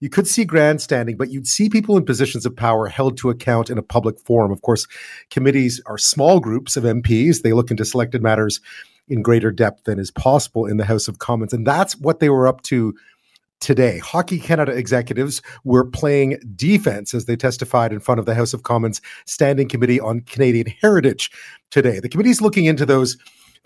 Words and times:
you 0.00 0.08
could 0.08 0.26
see 0.26 0.44
grandstanding, 0.44 1.16
but 1.16 1.30
you'd 1.30 1.46
see 1.46 1.68
people 1.68 1.96
in 1.96 2.04
positions 2.04 2.46
of 2.46 2.56
power 2.56 2.86
held 2.86 3.16
to 3.18 3.30
account 3.30 3.70
in 3.70 3.78
a 3.78 3.82
public 3.82 4.18
forum. 4.20 4.52
Of 4.52 4.62
course, 4.62 4.86
committees 5.30 5.80
are 5.86 5.98
small 5.98 6.40
groups 6.40 6.76
of 6.76 6.84
MPs. 6.84 7.42
They 7.42 7.52
look 7.52 7.70
into 7.70 7.84
selected 7.84 8.22
matters 8.22 8.60
in 9.08 9.22
greater 9.22 9.50
depth 9.50 9.84
than 9.84 9.98
is 9.98 10.10
possible 10.10 10.66
in 10.66 10.76
the 10.76 10.84
House 10.84 11.08
of 11.08 11.18
Commons. 11.18 11.52
And 11.52 11.66
that's 11.66 11.96
what 11.96 12.20
they 12.20 12.28
were 12.28 12.46
up 12.48 12.62
to 12.62 12.94
today. 13.60 13.98
Hockey 13.98 14.38
Canada 14.38 14.72
executives 14.72 15.40
were 15.64 15.84
playing 15.84 16.38
defense 16.54 17.14
as 17.14 17.24
they 17.24 17.36
testified 17.36 17.92
in 17.92 18.00
front 18.00 18.18
of 18.18 18.26
the 18.26 18.34
House 18.34 18.52
of 18.52 18.62
Commons 18.62 19.00
Standing 19.24 19.68
Committee 19.68 20.00
on 20.00 20.20
Canadian 20.20 20.66
Heritage 20.80 21.30
today. 21.70 22.00
The 22.00 22.08
committee 22.08 22.30
is 22.30 22.42
looking 22.42 22.66
into 22.66 22.84
those 22.84 23.16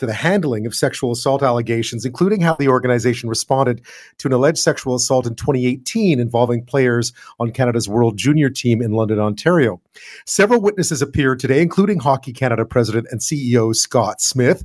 to 0.00 0.06
the 0.06 0.12
handling 0.14 0.66
of 0.66 0.74
sexual 0.74 1.12
assault 1.12 1.42
allegations, 1.42 2.04
including 2.04 2.40
how 2.40 2.54
the 2.54 2.68
organization 2.68 3.28
responded 3.28 3.82
to 4.18 4.28
an 4.28 4.32
alleged 4.32 4.58
sexual 4.58 4.94
assault 4.94 5.26
in 5.26 5.34
2018 5.34 6.18
involving 6.18 6.64
players 6.64 7.12
on 7.38 7.52
Canada's 7.52 7.88
World 7.88 8.16
Junior 8.16 8.48
team 8.48 8.80
in 8.80 8.92
London, 8.92 9.20
Ontario. 9.20 9.80
Several 10.24 10.60
witnesses 10.60 11.02
appeared 11.02 11.38
today, 11.38 11.60
including 11.60 12.00
Hockey 12.00 12.32
Canada 12.32 12.64
president 12.64 13.08
and 13.10 13.20
CEO 13.20 13.76
Scott 13.76 14.22
Smith. 14.22 14.64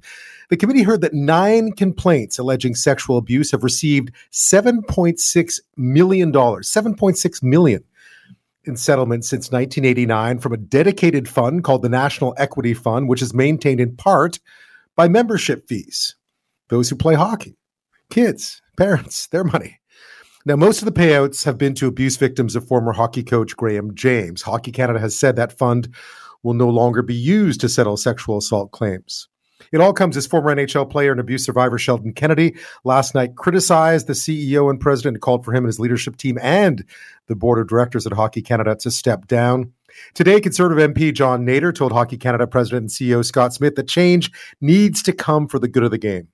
The 0.50 0.58
committee 0.58 0.84
heard 0.84 1.02
that 1.02 1.14
nine 1.14 1.74
complaints 1.74 2.40
alleging 2.40 2.76
sexual 2.76 3.18
abuse 3.18 3.52
have 3.52 3.64
received 3.64 4.12
$7.6 4.32 5.60
million, 5.76 6.32
$7.6 6.32 7.44
million 7.44 7.84
in 8.64 8.78
settlements 8.78 9.30
since 9.30 9.52
1989 9.52 10.40
from 10.40 10.54
a 10.54 10.58
dedicated 10.58 11.28
fund 11.28 11.64
called 11.64 11.82
the 11.82 11.90
National 11.90 12.34
Equity 12.38 12.74
Fund, 12.74 13.10
which 13.10 13.22
is 13.22 13.34
maintained 13.34 13.82
in 13.82 13.98
part 13.98 14.40
by 14.96 15.08
membership 15.08 15.68
fees. 15.68 16.16
Those 16.70 16.90
who 16.90 16.96
play 16.96 17.16
hockey, 17.16 17.58
kids, 18.10 18.62
parents, 18.78 19.28
their 19.28 19.44
money. 19.44 19.80
Now, 20.46 20.56
most 20.56 20.82
of 20.82 20.86
the 20.86 21.00
payouts 21.00 21.44
have 21.46 21.58
been 21.58 21.74
to 21.76 21.88
abuse 21.88 22.18
victims 22.18 22.56
of 22.56 22.68
former 22.68 22.92
hockey 22.92 23.24
coach 23.24 23.58
Graham 23.58 23.96
James. 23.96 24.42
Hockey 24.44 24.72
Canada 24.72 25.00
has 25.00 25.18
said 25.18 25.36
that 25.36 25.58
fund 25.58 25.94
will 26.44 26.54
no 26.54 26.70
longer 26.70 27.02
be 27.02 27.16
used 27.16 27.60
to 27.62 27.70
settle 27.70 27.98
sexual 27.98 28.38
assault 28.38 28.72
claims. 28.72 29.28
It 29.72 29.82
all 29.82 29.94
comes 29.94 30.18
as 30.18 30.28
former 30.28 30.56
NHL 30.56 30.90
player 30.90 31.12
and 31.12 31.20
abuse 31.20 31.46
survivor 31.46 31.78
Sheldon 31.78 32.14
Kennedy 32.14 32.56
last 32.84 33.16
night 33.16 33.36
criticized 33.36 34.08
the 34.08 34.14
CEO 34.14 34.70
and 34.70 34.80
president 34.80 35.16
and 35.16 35.22
called 35.22 35.46
for 35.46 35.52
him 35.52 35.64
and 35.64 35.68
his 35.68 35.80
leadership 35.80 36.18
team 36.18 36.38
and 36.42 36.86
the 37.28 37.36
board 37.36 37.60
of 37.60 37.68
directors 37.68 38.06
at 38.06 38.14
Hockey 38.14 38.42
Canada 38.42 38.76
to 38.76 38.92
step 38.92 39.28
down. 39.28 39.72
Today, 40.14 40.42
Conservative 40.42 40.92
MP 40.92 41.14
John 41.14 41.46
Nater 41.46 41.72
told 41.72 41.92
Hockey 41.92 42.18
Canada 42.18 42.48
President 42.48 42.82
and 42.84 42.90
CEO 42.90 43.24
Scott 43.24 43.54
Smith 43.54 43.76
that 43.76 43.88
change 43.88 44.32
needs 44.62 45.02
to 45.04 45.14
come 45.14 45.48
for 45.48 45.60
the 45.60 45.68
good 45.68 45.84
of 45.84 45.92
the 45.92 45.98
game. 45.98 46.28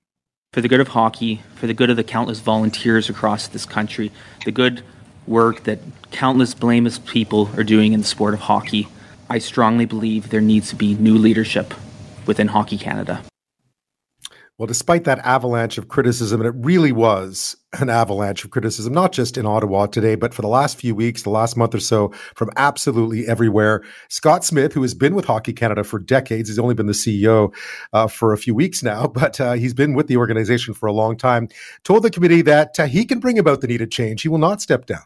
For 0.52 0.60
the 0.60 0.68
good 0.68 0.80
of 0.80 0.88
hockey, 0.88 1.42
for 1.54 1.66
the 1.66 1.74
good 1.74 1.88
of 1.88 1.96
the 1.96 2.04
countless 2.04 2.40
volunteers 2.40 3.08
across 3.08 3.48
this 3.48 3.64
country, 3.64 4.12
the 4.44 4.52
good 4.52 4.82
work 5.26 5.62
that 5.64 5.78
countless 6.10 6.52
blameless 6.54 6.98
people 6.98 7.48
are 7.56 7.64
doing 7.64 7.92
in 7.92 8.00
the 8.00 8.06
sport 8.06 8.34
of 8.34 8.40
hockey, 8.40 8.88
I 9.30 9.38
strongly 9.38 9.86
believe 9.86 10.28
there 10.28 10.42
needs 10.42 10.68
to 10.70 10.76
be 10.76 10.94
new 10.94 11.16
leadership 11.16 11.72
within 12.26 12.48
Hockey 12.48 12.78
Canada. 12.78 13.22
Well, 14.58 14.66
despite 14.66 15.04
that 15.04 15.18
avalanche 15.20 15.78
of 15.78 15.88
criticism, 15.88 16.40
and 16.40 16.46
it 16.46 16.54
really 16.64 16.92
was 16.92 17.56
an 17.80 17.88
avalanche 17.88 18.44
of 18.44 18.50
criticism, 18.50 18.92
not 18.92 19.10
just 19.10 19.38
in 19.38 19.46
Ottawa 19.46 19.86
today, 19.86 20.14
but 20.14 20.34
for 20.34 20.42
the 20.42 20.48
last 20.48 20.78
few 20.78 20.94
weeks, 20.94 21.22
the 21.22 21.30
last 21.30 21.56
month 21.56 21.74
or 21.74 21.80
so, 21.80 22.12
from 22.36 22.50
absolutely 22.56 23.26
everywhere. 23.26 23.82
Scott 24.08 24.44
Smith, 24.44 24.74
who 24.74 24.82
has 24.82 24.94
been 24.94 25.14
with 25.14 25.24
Hockey 25.24 25.54
Canada 25.54 25.82
for 25.82 25.98
decades, 25.98 26.48
he's 26.48 26.58
only 26.58 26.74
been 26.74 26.86
the 26.86 26.92
CEO 26.92 27.52
uh, 27.94 28.06
for 28.06 28.32
a 28.32 28.38
few 28.38 28.54
weeks 28.54 28.82
now, 28.82 29.06
but 29.14 29.40
uh, 29.40 29.54
he's 29.54 29.74
been 29.74 29.94
with 29.94 30.06
the 30.06 30.18
organization 30.18 30.74
for 30.74 30.86
a 30.86 30.92
long 30.92 31.16
time, 31.16 31.48
told 31.82 32.04
the 32.04 32.10
committee 32.10 32.42
that 32.42 32.78
uh, 32.78 32.86
he 32.86 33.04
can 33.04 33.20
bring 33.20 33.38
about 33.38 33.62
the 33.62 33.66
needed 33.66 33.90
change. 33.90 34.22
He 34.22 34.28
will 34.28 34.38
not 34.38 34.60
step 34.60 34.84
down. 34.86 35.02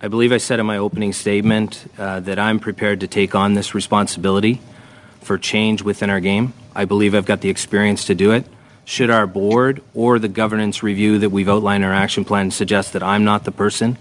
I 0.00 0.08
believe 0.08 0.32
I 0.32 0.38
said 0.38 0.60
in 0.60 0.64
my 0.64 0.78
opening 0.78 1.12
statement 1.12 1.84
uh, 1.98 2.20
that 2.20 2.38
I'm 2.38 2.60
prepared 2.60 3.00
to 3.00 3.06
take 3.06 3.34
on 3.34 3.52
this 3.52 3.74
responsibility 3.74 4.60
for 5.20 5.38
change 5.38 5.82
within 5.82 6.10
our 6.10 6.20
game. 6.20 6.52
I 6.74 6.84
believe 6.84 7.14
I've 7.14 7.26
got 7.26 7.40
the 7.40 7.50
experience 7.50 8.04
to 8.06 8.14
do 8.14 8.32
it. 8.32 8.46
Should 8.84 9.10
our 9.10 9.26
board 9.26 9.82
or 9.94 10.18
the 10.18 10.28
governance 10.28 10.82
review 10.82 11.18
that 11.18 11.30
we've 11.30 11.48
outlined 11.48 11.84
in 11.84 11.90
our 11.90 11.94
action 11.94 12.24
plan 12.24 12.50
suggest 12.50 12.92
that 12.92 13.02
I'm 13.02 13.24
not 13.24 13.44
the 13.44 13.52
person, 13.52 13.98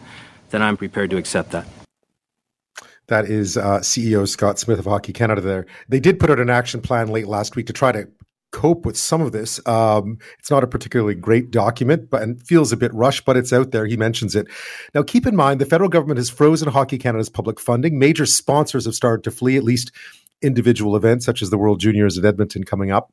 then 0.50 0.62
I'm 0.62 0.78
prepared 0.78 1.10
to 1.12 1.18
accept 1.18 1.52
that. 1.52 1.68
That 3.08 3.26
is 3.26 3.58
uh, 3.58 3.80
CEO 3.80 4.28
Scott 4.28 4.60
Smith 4.60 4.80
of 4.80 4.86
Hockey 4.86 5.14
Canada 5.14 5.42
there. 5.42 5.66
They 5.90 6.00
did 6.00 6.20
put 6.20 6.30
out 6.30 6.40
an 6.40 6.50
action 6.50 6.82
plan 6.82 7.08
late 7.08 7.28
last 7.28 7.56
week 7.56 7.68
to 7.68 7.74
try 7.74 7.92
to 7.92 8.08
cope 8.52 8.86
with 8.86 8.98
some 8.98 9.22
of 9.22 9.32
this. 9.32 9.66
Um, 9.68 10.18
it's 10.40 10.50
not 10.50 10.64
a 10.64 10.68
particularly 10.68 11.16
great 11.16 11.52
document, 11.52 12.10
but 12.10 12.22
and 12.22 12.42
feels 12.46 12.72
a 12.72 12.78
bit 12.78 12.94
rushed, 12.94 13.26
but 13.26 13.38
it's 13.38 13.54
out 13.54 13.72
there. 13.72 13.86
He 13.86 13.98
mentions 13.98 14.36
it. 14.36 14.48
Now, 14.94 15.04
keep 15.04 15.26
in 15.26 15.36
mind 15.36 15.62
the 15.62 15.66
federal 15.66 15.90
government 15.90 16.18
has 16.18 16.30
frozen 16.30 16.70
Hockey 16.70 16.98
Canada's 16.98 17.30
public 17.30 17.60
funding. 17.60 18.00
Major 18.00 18.26
sponsors 18.26 18.86
have 18.86 18.96
started 18.96 19.24
to 19.24 19.32
flee, 19.32 19.58
at 19.58 19.64
least 19.64 19.92
individual 20.42 20.96
events 20.96 21.26
such 21.26 21.42
as 21.42 21.50
the 21.50 21.58
World 21.58 21.80
Juniors 21.80 22.18
in 22.18 22.26
Edmonton 22.26 22.64
coming 22.64 22.92
up. 22.92 23.12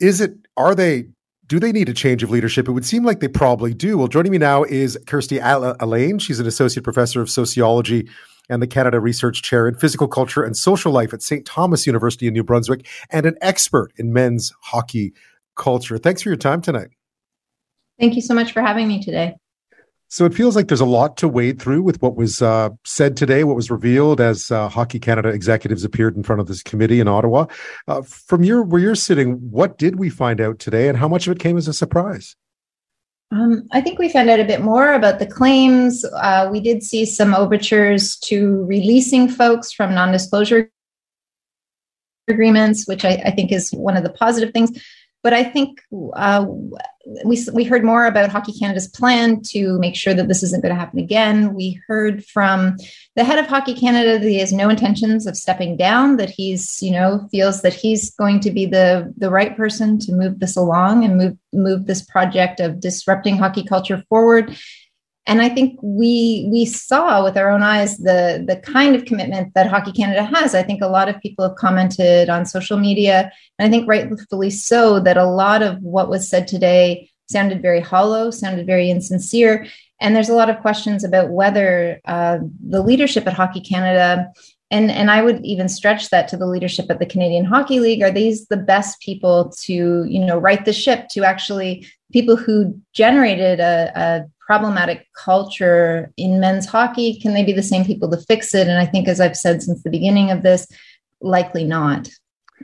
Is 0.00 0.20
it, 0.20 0.34
are 0.56 0.74
they, 0.74 1.06
do 1.46 1.58
they 1.58 1.72
need 1.72 1.88
a 1.88 1.94
change 1.94 2.22
of 2.22 2.30
leadership? 2.30 2.68
It 2.68 2.72
would 2.72 2.84
seem 2.84 3.04
like 3.04 3.20
they 3.20 3.28
probably 3.28 3.74
do. 3.74 3.98
Well, 3.98 4.08
joining 4.08 4.32
me 4.32 4.38
now 4.38 4.64
is 4.64 4.98
Kristi 5.06 5.40
Allain. 5.80 6.16
Uh, 6.16 6.18
She's 6.18 6.40
an 6.40 6.46
associate 6.46 6.84
professor 6.84 7.20
of 7.20 7.30
sociology 7.30 8.08
and 8.48 8.62
the 8.62 8.66
Canada 8.66 9.00
Research 9.00 9.42
Chair 9.42 9.68
in 9.68 9.74
Physical 9.74 10.08
Culture 10.08 10.42
and 10.42 10.56
Social 10.56 10.92
Life 10.92 11.12
at 11.12 11.22
St. 11.22 11.44
Thomas 11.44 11.86
University 11.86 12.26
in 12.26 12.34
New 12.34 12.44
Brunswick 12.44 12.86
and 13.10 13.26
an 13.26 13.36
expert 13.40 13.92
in 13.96 14.12
men's 14.12 14.52
hockey 14.62 15.12
culture. 15.56 15.98
Thanks 15.98 16.22
for 16.22 16.28
your 16.28 16.36
time 16.36 16.60
tonight. 16.60 16.88
Thank 17.98 18.14
you 18.14 18.22
so 18.22 18.34
much 18.34 18.52
for 18.52 18.62
having 18.62 18.86
me 18.86 19.02
today. 19.02 19.36
So 20.10 20.24
it 20.24 20.32
feels 20.32 20.56
like 20.56 20.68
there's 20.68 20.80
a 20.80 20.86
lot 20.86 21.18
to 21.18 21.28
wade 21.28 21.60
through 21.60 21.82
with 21.82 22.00
what 22.00 22.16
was 22.16 22.40
uh, 22.40 22.70
said 22.84 23.14
today, 23.14 23.44
what 23.44 23.56
was 23.56 23.70
revealed 23.70 24.22
as 24.22 24.50
uh, 24.50 24.68
Hockey 24.68 24.98
Canada 24.98 25.28
executives 25.28 25.84
appeared 25.84 26.16
in 26.16 26.22
front 26.22 26.40
of 26.40 26.48
this 26.48 26.62
committee 26.62 26.98
in 26.98 27.08
Ottawa. 27.08 27.44
Uh, 27.86 28.00
from 28.02 28.42
your 28.42 28.62
where 28.62 28.80
you're 28.80 28.94
sitting, 28.94 29.34
what 29.50 29.76
did 29.76 29.96
we 29.96 30.08
find 30.08 30.40
out 30.40 30.58
today, 30.58 30.88
and 30.88 30.96
how 30.96 31.08
much 31.08 31.26
of 31.26 31.32
it 31.32 31.38
came 31.38 31.58
as 31.58 31.68
a 31.68 31.74
surprise? 31.74 32.34
Um, 33.30 33.68
I 33.72 33.82
think 33.82 33.98
we 33.98 34.08
found 34.08 34.30
out 34.30 34.40
a 34.40 34.44
bit 34.44 34.62
more 34.62 34.94
about 34.94 35.18
the 35.18 35.26
claims. 35.26 36.02
Uh, 36.04 36.48
we 36.50 36.60
did 36.60 36.82
see 36.82 37.04
some 37.04 37.34
overtures 37.34 38.16
to 38.20 38.64
releasing 38.64 39.28
folks 39.28 39.70
from 39.70 39.94
non-disclosure 39.94 40.70
agreements, 42.28 42.88
which 42.88 43.04
I, 43.04 43.22
I 43.26 43.30
think 43.30 43.52
is 43.52 43.70
one 43.72 43.98
of 43.98 44.02
the 44.02 44.10
positive 44.10 44.54
things. 44.54 44.70
But 45.22 45.32
I 45.32 45.42
think 45.42 45.80
uh, 46.14 46.46
we, 47.24 47.44
we 47.52 47.64
heard 47.64 47.84
more 47.84 48.06
about 48.06 48.30
Hockey 48.30 48.52
Canada's 48.52 48.86
plan 48.86 49.42
to 49.48 49.78
make 49.78 49.96
sure 49.96 50.14
that 50.14 50.28
this 50.28 50.42
isn't 50.42 50.62
going 50.62 50.74
to 50.74 50.78
happen 50.78 50.98
again. 50.98 51.54
We 51.54 51.80
heard 51.88 52.24
from 52.24 52.76
the 53.16 53.24
head 53.24 53.38
of 53.38 53.46
Hockey 53.46 53.74
Canada 53.74 54.18
that 54.18 54.28
he 54.28 54.38
has 54.38 54.52
no 54.52 54.68
intentions 54.68 55.26
of 55.26 55.36
stepping 55.36 55.76
down, 55.76 56.18
that 56.18 56.30
he's, 56.30 56.80
you 56.80 56.92
know, 56.92 57.26
feels 57.30 57.62
that 57.62 57.74
he's 57.74 58.14
going 58.14 58.40
to 58.40 58.50
be 58.50 58.66
the, 58.66 59.12
the 59.16 59.30
right 59.30 59.56
person 59.56 59.98
to 60.00 60.12
move 60.12 60.38
this 60.38 60.56
along 60.56 61.04
and 61.04 61.16
move, 61.16 61.36
move 61.52 61.86
this 61.86 62.04
project 62.04 62.60
of 62.60 62.80
disrupting 62.80 63.36
hockey 63.36 63.64
culture 63.64 64.02
forward 64.08 64.56
and 65.28 65.42
I 65.42 65.50
think 65.50 65.78
we 65.82 66.48
we 66.50 66.64
saw 66.64 67.22
with 67.22 67.36
our 67.36 67.50
own 67.50 67.62
eyes 67.62 67.98
the 67.98 68.42
the 68.48 68.56
kind 68.56 68.96
of 68.96 69.04
commitment 69.04 69.52
that 69.54 69.68
Hockey 69.68 69.92
Canada 69.92 70.24
has. 70.24 70.54
I 70.54 70.62
think 70.62 70.80
a 70.80 70.88
lot 70.88 71.10
of 71.10 71.20
people 71.20 71.46
have 71.46 71.56
commented 71.56 72.30
on 72.30 72.46
social 72.46 72.78
media, 72.78 73.30
and 73.58 73.68
I 73.68 73.70
think 73.70 73.86
rightfully 73.86 74.50
so 74.50 74.98
that 75.00 75.18
a 75.18 75.26
lot 75.26 75.62
of 75.62 75.80
what 75.82 76.08
was 76.08 76.28
said 76.28 76.48
today 76.48 77.10
sounded 77.30 77.60
very 77.60 77.80
hollow, 77.80 78.30
sounded 78.30 78.66
very 78.66 78.90
insincere, 78.90 79.66
and 80.00 80.16
there's 80.16 80.30
a 80.30 80.34
lot 80.34 80.48
of 80.48 80.60
questions 80.60 81.04
about 81.04 81.28
whether 81.28 82.00
uh, 82.06 82.38
the 82.66 82.82
leadership 82.82 83.26
at 83.26 83.34
Hockey 83.34 83.60
Canada 83.60 84.32
and 84.70 84.90
and 84.90 85.10
I 85.10 85.22
would 85.22 85.44
even 85.44 85.68
stretch 85.68 86.08
that 86.08 86.28
to 86.28 86.38
the 86.38 86.46
leadership 86.46 86.86
at 86.90 87.00
the 87.00 87.06
Canadian 87.06 87.44
Hockey 87.44 87.80
League. 87.80 88.02
Are 88.02 88.10
these 88.10 88.46
the 88.46 88.56
best 88.56 89.00
people 89.00 89.52
to 89.64 90.04
you 90.04 90.24
know 90.24 90.38
right 90.38 90.64
the 90.64 90.72
ship 90.72 91.08
to 91.10 91.24
actually 91.24 91.86
people 92.12 92.36
who 92.36 92.80
generated 92.94 93.60
a, 93.60 93.92
a 93.94 94.37
problematic 94.48 95.06
culture 95.12 96.10
in 96.16 96.40
men's 96.40 96.64
hockey? 96.64 97.20
Can 97.20 97.34
they 97.34 97.44
be 97.44 97.52
the 97.52 97.62
same 97.62 97.84
people 97.84 98.10
to 98.10 98.16
fix 98.16 98.54
it? 98.54 98.66
And 98.66 98.78
I 98.78 98.86
think, 98.86 99.06
as 99.06 99.20
I've 99.20 99.36
said 99.36 99.62
since 99.62 99.82
the 99.82 99.90
beginning 99.90 100.30
of 100.30 100.42
this, 100.42 100.66
likely 101.20 101.64
not. 101.64 102.08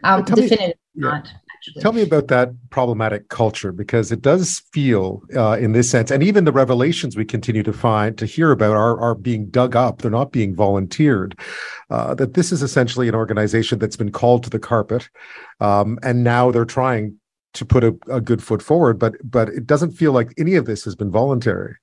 Um, 0.02 0.24
definitively 0.24 0.66
me, 0.66 0.74
not. 0.94 1.28
Actually. 1.28 1.82
Tell 1.82 1.92
me 1.92 2.02
about 2.02 2.28
that 2.28 2.50
problematic 2.70 3.28
culture 3.28 3.70
because 3.70 4.10
it 4.10 4.22
does 4.22 4.62
feel, 4.72 5.22
uh, 5.36 5.58
in 5.60 5.72
this 5.72 5.90
sense, 5.90 6.10
and 6.10 6.22
even 6.22 6.44
the 6.44 6.52
revelations 6.52 7.16
we 7.16 7.24
continue 7.26 7.62
to 7.62 7.72
find 7.72 8.16
to 8.16 8.24
hear 8.24 8.50
about 8.50 8.76
are 8.76 8.98
are 8.98 9.14
being 9.14 9.50
dug 9.50 9.76
up. 9.76 10.00
They're 10.00 10.10
not 10.10 10.32
being 10.32 10.54
volunteered. 10.54 11.38
Uh, 11.90 12.14
that 12.14 12.32
this 12.32 12.50
is 12.50 12.62
essentially 12.62 13.08
an 13.08 13.14
organization 13.14 13.78
that's 13.78 13.96
been 13.96 14.12
called 14.12 14.42
to 14.44 14.50
the 14.50 14.58
carpet, 14.58 15.10
um, 15.60 15.98
and 16.02 16.24
now 16.24 16.50
they're 16.50 16.64
trying 16.64 17.18
to 17.54 17.64
put 17.64 17.84
a, 17.84 17.96
a 18.08 18.20
good 18.20 18.42
foot 18.42 18.62
forward, 18.62 18.98
but 18.98 19.14
but 19.22 19.48
it 19.48 19.66
doesn't 19.66 19.92
feel 19.92 20.12
like 20.12 20.34
any 20.36 20.56
of 20.56 20.66
this 20.66 20.84
has 20.84 20.94
been 20.94 21.10
voluntary. 21.10 21.76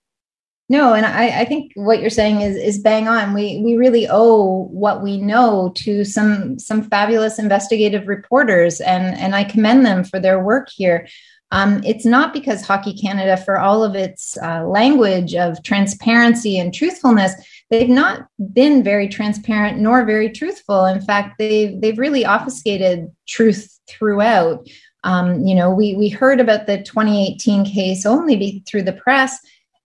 No, 0.71 0.93
and 0.93 1.05
I, 1.05 1.41
I, 1.41 1.43
think 1.43 1.73
what 1.75 1.99
you're 1.99 2.09
saying 2.09 2.39
is 2.39 2.55
is 2.55 2.79
bang 2.79 3.09
on. 3.09 3.33
We 3.33 3.61
we 3.61 3.75
really 3.75 4.07
owe 4.09 4.69
what 4.71 5.03
we 5.03 5.17
know 5.17 5.73
to 5.79 6.05
some 6.05 6.57
some 6.59 6.83
fabulous 6.83 7.37
investigative 7.37 8.07
reporters, 8.07 8.79
and 8.79 9.13
and 9.19 9.35
I 9.35 9.43
commend 9.43 9.85
them 9.85 10.05
for 10.05 10.17
their 10.17 10.41
work 10.41 10.69
here. 10.73 11.09
Um, 11.51 11.83
it's 11.83 12.05
not 12.05 12.31
because 12.31 12.65
Hockey 12.65 12.93
Canada, 12.93 13.35
for 13.35 13.59
all 13.59 13.83
of 13.83 13.95
its 13.95 14.37
uh, 14.37 14.65
language 14.65 15.35
of 15.35 15.61
transparency 15.61 16.57
and 16.57 16.73
truthfulness, 16.73 17.33
they've 17.69 17.89
not 17.89 18.27
been 18.53 18.81
very 18.81 19.09
transparent 19.09 19.77
nor 19.77 20.05
very 20.05 20.29
truthful. 20.29 20.85
In 20.85 21.01
fact, 21.01 21.37
they've 21.37 21.81
they've 21.81 21.99
really 21.99 22.25
obfuscated 22.25 23.11
truth 23.27 23.77
throughout. 23.89 24.65
Um, 25.03 25.45
you 25.45 25.53
know, 25.53 25.69
we 25.69 25.95
we 25.95 26.07
heard 26.07 26.39
about 26.39 26.65
the 26.65 26.77
2018 26.77 27.65
case 27.65 28.05
only 28.05 28.63
through 28.65 28.83
the 28.83 28.93
press, 28.93 29.37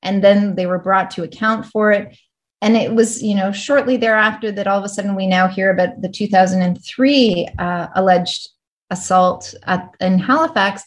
and 0.06 0.23
then 0.23 0.55
they 0.55 0.67
were 0.67 0.79
brought 0.79 1.11
to 1.12 1.25
account 1.25 1.67
for 1.67 1.91
it. 1.93 2.17
And 2.62 2.76
it 2.76 2.94
was, 2.94 3.23
you 3.23 3.35
know, 3.35 3.53
shortly 3.53 3.97
thereafter 3.97 4.50
that 4.53 4.67
all 4.67 4.79
of 4.79 4.85
a 4.85 4.88
sudden 4.88 5.14
we 5.14 5.26
now 5.26 5.47
hear 5.47 5.70
about 5.70 6.00
the 6.00 6.08
2003 6.08 7.49
uh, 7.58 7.87
alleged 7.94 8.49
assault 8.91 9.55
at, 9.64 9.91
in 10.00 10.19
Halifax. 10.19 10.85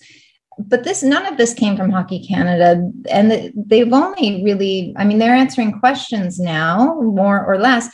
But 0.57 0.83
this 0.83 1.03
none 1.03 1.25
of 1.25 1.37
this 1.37 1.53
came 1.53 1.77
from 1.77 1.91
hockey 1.91 2.25
canada. 2.25 2.91
And 3.09 3.53
they've 3.55 3.93
only 3.93 4.43
really 4.43 4.93
i 4.97 5.05
mean 5.05 5.19
they're 5.19 5.35
answering 5.35 5.79
questions 5.79 6.37
now 6.39 6.99
more 7.01 7.45
or 7.45 7.57
less 7.57 7.89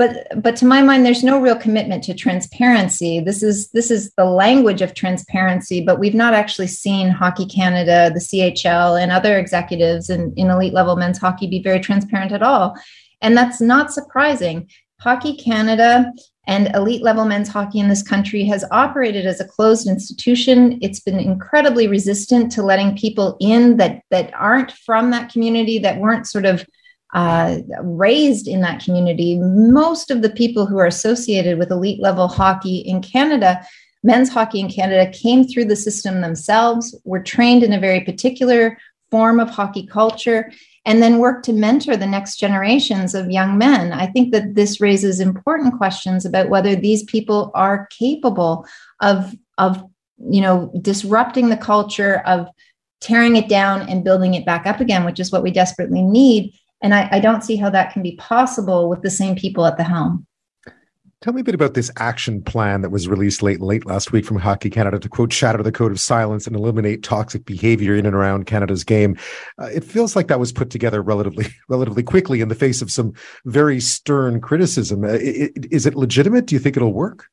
but 0.00 0.42
but 0.42 0.56
to 0.56 0.64
my 0.64 0.80
mind 0.80 1.04
there's 1.04 1.22
no 1.22 1.38
real 1.38 1.54
commitment 1.54 2.02
to 2.04 2.14
transparency. 2.14 3.20
This 3.20 3.42
is 3.42 3.68
this 3.72 3.90
is 3.90 4.14
the 4.14 4.24
language 4.24 4.80
of 4.80 4.94
transparency 4.94 5.84
but 5.84 5.98
we've 5.98 6.14
not 6.14 6.32
actually 6.32 6.68
seen 6.68 7.10
hockey 7.10 7.44
canada 7.44 8.10
the 8.14 8.18
chl 8.28 8.98
and 8.98 9.12
other 9.12 9.38
executives 9.38 10.08
in, 10.08 10.32
in 10.38 10.48
elite 10.48 10.72
level 10.72 10.96
men's 10.96 11.18
hockey 11.18 11.46
be 11.46 11.62
very 11.62 11.80
transparent 11.80 12.32
at 12.32 12.42
all. 12.42 12.74
And 13.20 13.36
that's 13.36 13.60
not 13.60 13.92
surprising. 13.92 14.70
Hockey 15.00 15.36
canada 15.36 16.10
and 16.46 16.74
elite 16.74 17.02
level 17.02 17.26
men's 17.26 17.50
hockey 17.50 17.78
in 17.78 17.88
this 17.88 18.02
country 18.02 18.44
has 18.44 18.64
operated 18.70 19.26
as 19.26 19.38
a 19.38 19.48
closed 19.48 19.86
institution. 19.86 20.78
It's 20.80 21.00
been 21.00 21.20
incredibly 21.20 21.88
resistant 21.88 22.50
to 22.52 22.62
letting 22.62 22.96
people 22.96 23.36
in 23.38 23.76
that, 23.76 24.00
that 24.10 24.32
aren't 24.32 24.72
from 24.72 25.10
that 25.10 25.30
community, 25.30 25.78
that 25.80 25.98
weren't 25.98 26.26
sort 26.26 26.46
of 26.46 26.64
uh, 27.12 27.58
raised 27.82 28.46
in 28.46 28.60
that 28.60 28.82
community. 28.82 29.38
Most 29.38 30.10
of 30.10 30.22
the 30.22 30.30
people 30.30 30.66
who 30.66 30.78
are 30.78 30.86
associated 30.86 31.58
with 31.58 31.70
elite 31.70 32.00
level 32.00 32.28
hockey 32.28 32.78
in 32.78 33.02
Canada, 33.02 33.66
men's 34.02 34.28
hockey 34.28 34.60
in 34.60 34.70
Canada, 34.70 35.10
came 35.10 35.44
through 35.44 35.66
the 35.66 35.76
system 35.76 36.20
themselves, 36.20 36.96
were 37.04 37.22
trained 37.22 37.62
in 37.62 37.72
a 37.72 37.80
very 37.80 38.00
particular 38.00 38.78
form 39.10 39.40
of 39.40 39.50
hockey 39.50 39.86
culture, 39.86 40.52
and 40.86 41.02
then 41.02 41.18
work 41.18 41.42
to 41.42 41.52
mentor 41.52 41.96
the 41.96 42.06
next 42.06 42.36
generations 42.36 43.14
of 43.14 43.30
young 43.30 43.58
men. 43.58 43.92
I 43.92 44.06
think 44.06 44.32
that 44.32 44.54
this 44.54 44.80
raises 44.80 45.20
important 45.20 45.76
questions 45.76 46.24
about 46.24 46.48
whether 46.48 46.74
these 46.74 47.02
people 47.04 47.50
are 47.54 47.88
capable 47.98 48.66
of, 49.00 49.34
of 49.58 49.84
you 50.18 50.40
know, 50.40 50.72
disrupting 50.80 51.48
the 51.48 51.56
culture, 51.56 52.22
of 52.24 52.48
tearing 53.00 53.36
it 53.36 53.48
down 53.48 53.88
and 53.88 54.04
building 54.04 54.34
it 54.34 54.46
back 54.46 54.66
up 54.66 54.80
again, 54.80 55.04
which 55.04 55.20
is 55.20 55.32
what 55.32 55.42
we 55.42 55.50
desperately 55.50 56.02
need. 56.02 56.52
And 56.82 56.94
I, 56.94 57.08
I 57.12 57.20
don't 57.20 57.42
see 57.42 57.56
how 57.56 57.70
that 57.70 57.92
can 57.92 58.02
be 58.02 58.16
possible 58.16 58.88
with 58.88 59.02
the 59.02 59.10
same 59.10 59.36
people 59.36 59.66
at 59.66 59.76
the 59.76 59.84
helm. 59.84 60.26
Tell 61.20 61.34
me 61.34 61.42
a 61.42 61.44
bit 61.44 61.54
about 61.54 61.74
this 61.74 61.90
action 61.98 62.40
plan 62.40 62.80
that 62.80 62.88
was 62.88 63.06
released 63.06 63.42
late 63.42 63.60
late 63.60 63.84
last 63.84 64.10
week 64.10 64.24
from 64.24 64.38
Hockey 64.38 64.70
Canada 64.70 64.98
to 64.98 65.08
quote 65.08 65.34
shatter 65.34 65.62
the 65.62 65.70
code 65.70 65.92
of 65.92 66.00
silence 66.00 66.46
and 66.46 66.56
eliminate 66.56 67.02
toxic 67.02 67.44
behavior 67.44 67.94
in 67.94 68.06
and 68.06 68.16
around 68.16 68.46
Canada's 68.46 68.84
game. 68.84 69.18
Uh, 69.60 69.66
it 69.66 69.84
feels 69.84 70.16
like 70.16 70.28
that 70.28 70.40
was 70.40 70.50
put 70.50 70.70
together 70.70 71.02
relatively 71.02 71.48
relatively 71.68 72.02
quickly 72.02 72.40
in 72.40 72.48
the 72.48 72.54
face 72.54 72.80
of 72.80 72.90
some 72.90 73.12
very 73.44 73.80
stern 73.80 74.40
criticism. 74.40 75.04
Uh, 75.04 75.18
is 75.20 75.84
it 75.84 75.94
legitimate? 75.94 76.46
Do 76.46 76.54
you 76.54 76.58
think 76.58 76.78
it'll 76.78 76.94
work? 76.94 77.26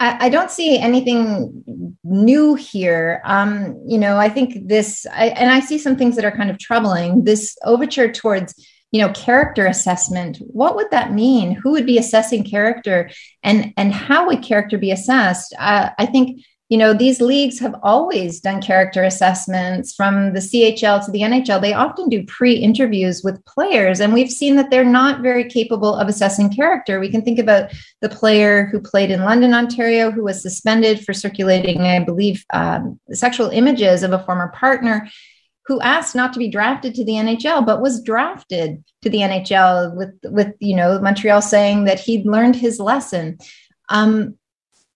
I, 0.00 0.28
don't 0.28 0.50
see 0.50 0.78
anything 0.78 1.96
new 2.04 2.54
here. 2.54 3.20
Um, 3.24 3.82
you 3.86 3.98
know, 3.98 4.16
I 4.16 4.28
think 4.28 4.68
this, 4.68 5.06
I, 5.12 5.30
and 5.30 5.50
I 5.50 5.58
see 5.60 5.76
some 5.76 5.96
things 5.96 6.14
that 6.16 6.24
are 6.24 6.36
kind 6.36 6.50
of 6.50 6.58
troubling. 6.58 7.24
This 7.24 7.56
overture 7.64 8.10
towards 8.10 8.54
you 8.90 9.02
know 9.02 9.12
character 9.12 9.66
assessment 9.66 10.38
what 10.38 10.74
would 10.74 10.90
that 10.92 11.12
mean 11.12 11.52
who 11.52 11.72
would 11.72 11.84
be 11.84 11.98
assessing 11.98 12.42
character 12.42 13.10
and 13.42 13.74
and 13.76 13.92
how 13.92 14.26
would 14.26 14.42
character 14.42 14.78
be 14.78 14.90
assessed 14.90 15.54
uh, 15.58 15.90
i 15.98 16.06
think 16.06 16.40
you 16.68 16.76
know 16.76 16.92
these 16.92 17.20
leagues 17.20 17.58
have 17.58 17.74
always 17.82 18.40
done 18.40 18.60
character 18.60 19.02
assessments 19.02 19.94
from 19.94 20.32
the 20.32 20.40
chl 20.40 21.04
to 21.04 21.10
the 21.10 21.20
nhl 21.20 21.60
they 21.60 21.72
often 21.72 22.08
do 22.08 22.24
pre-interviews 22.24 23.22
with 23.22 23.44
players 23.44 24.00
and 24.00 24.12
we've 24.12 24.30
seen 24.30 24.56
that 24.56 24.70
they're 24.70 24.84
not 24.84 25.22
very 25.22 25.44
capable 25.44 25.94
of 25.94 26.08
assessing 26.08 26.50
character 26.50 27.00
we 27.00 27.10
can 27.10 27.22
think 27.22 27.38
about 27.38 27.70
the 28.00 28.08
player 28.08 28.66
who 28.66 28.80
played 28.80 29.10
in 29.10 29.24
london 29.24 29.54
ontario 29.54 30.10
who 30.10 30.24
was 30.24 30.42
suspended 30.42 31.04
for 31.04 31.12
circulating 31.12 31.80
i 31.82 31.98
believe 31.98 32.44
um, 32.52 32.98
sexual 33.12 33.48
images 33.48 34.02
of 34.02 34.12
a 34.12 34.24
former 34.24 34.48
partner 34.48 35.08
who 35.66 35.80
asked 35.82 36.14
not 36.14 36.32
to 36.32 36.38
be 36.38 36.48
drafted 36.48 36.94
to 36.94 37.04
the 37.04 37.12
NHL, 37.12 37.64
but 37.64 37.82
was 37.82 38.02
drafted 38.02 38.82
to 39.02 39.10
the 39.10 39.18
NHL 39.18 39.94
with, 39.94 40.14
with 40.24 40.54
you 40.60 40.74
know, 40.74 40.98
Montreal 40.98 41.42
saying 41.42 41.84
that 41.84 42.00
he'd 42.00 42.24
learned 42.24 42.56
his 42.56 42.80
lesson. 42.80 43.36
Um, 43.90 44.38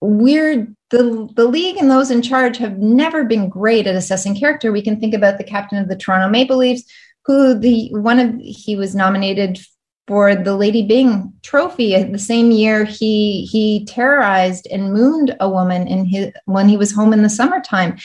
we're 0.01 0.67
the, 0.93 1.29
the 1.35 1.47
league 1.47 1.79
and 1.79 1.91
those 1.91 2.11
in 2.11 2.21
charge 2.21 2.59
have 2.59 2.79
never 2.79 3.25
been 3.25 3.49
great 3.49 3.87
at 3.87 3.97
assessing 3.97 4.37
character. 4.39 4.71
We 4.71 4.83
can 4.83 5.01
think 5.01 5.15
about 5.15 5.39
the 5.39 5.45
captain 5.45 5.79
of 5.79 5.89
the 5.89 5.97
Toronto 5.97 6.29
Maple 6.29 6.59
Leafs, 6.59 6.85
who 7.25 7.59
the 7.59 7.89
one 7.93 8.21
of 8.21 8.35
he 8.39 8.77
was 8.77 8.95
nominated 8.95 9.59
for 10.07 10.35
the 10.35 10.55
Lady 10.55 10.87
Byng 10.87 11.33
Trophy 11.43 12.01
the 12.03 12.19
same 12.19 12.51
year 12.51 12.85
he 12.85 13.49
he 13.51 13.87
terrorized 13.87 14.67
and 14.71 14.93
mooned 14.93 15.35
a 15.41 15.49
woman 15.49 15.89
in 15.89 16.05
his 16.05 16.31
when 16.45 16.69
he 16.69 16.77
was 16.77 16.93
home 16.93 17.13
in 17.13 17.23
the 17.23 17.31
summertime 17.31 17.97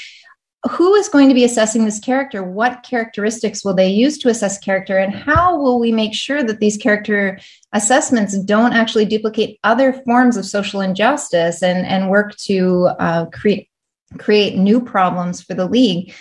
who 0.71 0.95
is 0.95 1.07
going 1.07 1.29
to 1.29 1.35
be 1.35 1.43
assessing 1.43 1.85
this 1.85 1.99
character? 1.99 2.43
What 2.43 2.83
characteristics 2.83 3.63
will 3.63 3.73
they 3.73 3.89
use 3.89 4.17
to 4.19 4.29
assess 4.29 4.57
character? 4.57 4.97
And 4.97 5.13
how 5.13 5.59
will 5.59 5.79
we 5.79 5.91
make 5.91 6.13
sure 6.13 6.43
that 6.43 6.59
these 6.59 6.77
character 6.77 7.39
assessments 7.73 8.37
don't 8.39 8.73
actually 8.73 9.05
duplicate 9.05 9.59
other 9.63 9.93
forms 9.93 10.35
of 10.35 10.45
social 10.45 10.81
injustice 10.81 11.61
and, 11.61 11.85
and 11.85 12.09
work 12.09 12.35
to 12.37 12.89
uh, 12.99 13.25
create, 13.27 13.69
create 14.17 14.57
new 14.57 14.81
problems 14.81 15.41
for 15.41 15.53
the 15.53 15.67
league? 15.67 16.13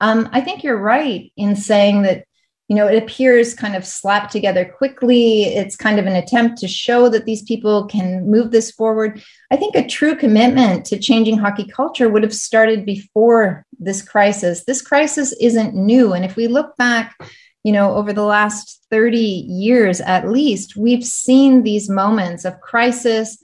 Um, 0.00 0.28
I 0.32 0.40
think 0.40 0.62
you're 0.62 0.78
right 0.78 1.30
in 1.36 1.56
saying 1.56 2.02
that 2.02 2.24
you 2.70 2.76
know, 2.76 2.86
it 2.86 3.02
appears 3.02 3.52
kind 3.52 3.74
of 3.74 3.84
slapped 3.84 4.30
together 4.30 4.64
quickly. 4.64 5.42
It's 5.42 5.74
kind 5.74 5.98
of 5.98 6.06
an 6.06 6.14
attempt 6.14 6.58
to 6.58 6.68
show 6.68 7.08
that 7.08 7.24
these 7.24 7.42
people 7.42 7.86
can 7.86 8.30
move 8.30 8.52
this 8.52 8.70
forward. 8.70 9.20
I 9.50 9.56
think 9.56 9.74
a 9.74 9.84
true 9.84 10.14
commitment 10.14 10.86
to 10.86 10.96
changing 10.96 11.38
hockey 11.38 11.64
culture 11.64 12.08
would 12.08 12.22
have 12.22 12.32
started 12.32 12.86
before 12.86 13.66
this 13.80 14.02
crisis. 14.02 14.62
This 14.62 14.82
crisis 14.82 15.32
isn't 15.40 15.74
new. 15.74 16.12
And 16.12 16.24
if 16.24 16.36
we 16.36 16.46
look 16.46 16.76
back, 16.76 17.16
you 17.64 17.72
know, 17.72 17.96
over 17.96 18.12
the 18.12 18.22
last 18.22 18.86
30 18.88 19.18
years 19.18 20.00
at 20.00 20.28
least, 20.28 20.76
we've 20.76 21.04
seen 21.04 21.64
these 21.64 21.90
moments 21.90 22.44
of 22.44 22.60
crisis, 22.60 23.36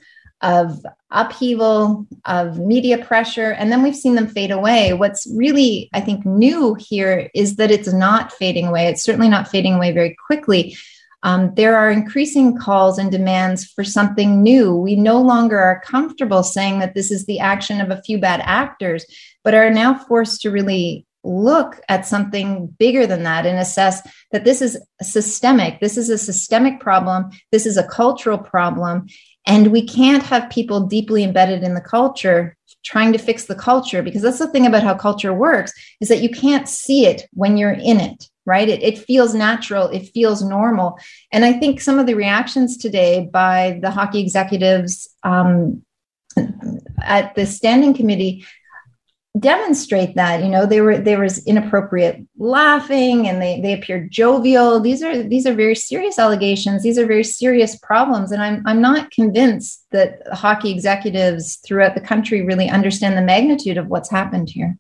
of 0.43 0.85
upheaval, 1.11 2.07
of 2.27 2.59
media 2.59 3.05
pressure, 3.05 3.53
and 3.53 3.73
then 3.73 3.83
we've 3.83 3.97
seen 3.97 4.15
them 4.15 4.29
fade 4.29 4.51
away. 4.51 4.93
What's 4.93 5.27
really, 5.35 5.89
I 5.95 6.01
think, 6.01 6.27
new 6.27 6.75
here 6.75 7.31
is 7.35 7.57
that 7.57 7.71
it's 7.71 7.93
not 7.93 8.33
fading 8.33 8.67
away. 8.67 8.89
It's 8.89 9.03
certainly 9.03 9.29
not 9.29 9.49
fading 9.49 9.75
away 9.75 9.93
very 9.93 10.17
quickly. 10.27 10.77
Um, 11.23 11.55
there 11.55 11.77
are 11.77 11.91
increasing 11.91 12.57
calls 12.57 12.99
and 12.99 13.11
demands 13.11 13.65
for 13.65 13.83
something 13.83 14.43
new. 14.43 14.77
We 14.77 14.95
no 14.95 15.21
longer 15.21 15.59
are 15.59 15.83
comfortable 15.85 16.43
saying 16.43 16.81
that 16.81 16.95
this 16.95 17.11
is 17.11 17.25
the 17.25 17.41
action 17.41 17.81
of 17.81 17.91
a 17.91 18.03
few 18.03 18.19
bad 18.19 18.41
actors, 18.45 19.07
but 19.43 19.55
are 19.55 19.71
now 19.71 19.95
forced 19.95 20.43
to 20.43 20.51
really 20.51 21.06
look 21.27 21.81
at 21.89 22.07
something 22.07 22.69
bigger 22.79 23.07
than 23.07 23.25
that 23.25 23.47
and 23.47 23.59
assess 23.59 24.07
that 24.33 24.45
this 24.45 24.63
is 24.63 24.79
systemic. 25.03 25.81
This 25.81 25.99
is 25.99 26.09
a 26.09 26.19
systemic 26.19 26.81
problem. 26.81 27.31
This 27.53 27.67
is 27.67 27.77
a 27.77 27.87
cultural 27.87 28.39
problem. 28.39 29.07
And 29.47 29.69
we 29.69 29.87
can't 29.87 30.23
have 30.23 30.51
people 30.51 30.87
deeply 30.87 31.23
embedded 31.23 31.63
in 31.63 31.75
the 31.75 31.81
culture 31.81 32.57
trying 32.85 33.13
to 33.13 33.19
fix 33.19 33.47
the 33.47 33.55
culture 33.55 34.03
because 34.03 34.23
that's 34.23 34.39
the 34.39 34.49
thing 34.49 34.65
about 34.65 34.83
how 34.83 34.95
culture 34.95 35.35
works 35.35 35.73
is 36.01 36.09
that 36.09 36.23
you 36.23 36.31
can't 36.31 36.69
see 36.69 37.07
it 37.07 37.29
when 37.33 37.57
you're 37.57 37.73
in 37.73 37.99
it 37.99 38.29
right 38.45 38.69
it, 38.69 38.81
it 38.81 38.97
feels 38.97 39.35
natural 39.35 39.89
it 39.89 40.09
feels 40.15 40.41
normal 40.41 40.97
and 41.33 41.45
i 41.45 41.53
think 41.53 41.81
some 41.81 41.99
of 41.99 42.07
the 42.07 42.15
reactions 42.15 42.77
today 42.77 43.29
by 43.33 43.81
the 43.83 43.91
hockey 43.91 44.21
executives 44.21 45.09
um, 45.25 45.83
at 47.03 47.35
the 47.35 47.45
standing 47.45 47.93
committee 47.93 48.47
demonstrate 49.39 50.15
that 50.15 50.43
you 50.43 50.49
know 50.49 50.67
they 50.67 50.81
were 50.81 50.99
there 50.99 51.21
was 51.21 51.45
inappropriate 51.47 52.25
laughing 52.39 53.29
and 53.29 53.41
they 53.43 53.61
they 53.61 53.73
appeared 53.73 54.11
jovial. 54.11 54.81
These 54.81 55.03
are 55.03 55.23
these 55.23 55.47
are 55.47 55.55
very 55.55 55.75
serious 55.75 56.19
allegations. 56.19 56.83
These 56.83 56.99
are 56.99 57.07
very 57.07 57.25
serious 57.25 57.77
problems. 57.77 58.33
And 58.33 58.43
i'm 58.43 58.63
i'm 58.67 58.81
not 58.81 59.11
convinced 59.11 59.85
that 59.91 60.21
hockey 60.33 60.71
executives 60.71 61.57
throughout 61.67 61.95
the 61.95 62.01
country 62.01 62.43
really 62.43 62.69
understand 62.69 63.17
the 63.17 63.23
magnitude 63.23 63.79
of 63.79 63.89
what's 63.89 64.11
happened 64.11 64.51
here 64.51 64.77